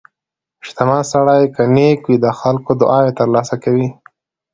•شتمن 0.65 1.01
سړی 1.11 1.41
که 1.55 1.63
نیک 1.75 1.99
وي، 2.07 2.17
د 2.25 2.27
خلکو 2.39 2.71
دعاوې 2.81 3.11
ترلاسه 3.19 3.55
کوي. 3.63 3.87